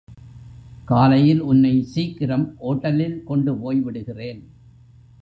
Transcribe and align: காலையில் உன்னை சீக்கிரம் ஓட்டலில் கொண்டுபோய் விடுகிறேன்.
காலையில் 0.85 1.41
உன்னை 1.41 1.73
சீக்கிரம் 1.83 2.47
ஓட்டலில் 2.59 3.23
கொண்டுபோய் 3.23 3.81
விடுகிறேன். 3.81 4.41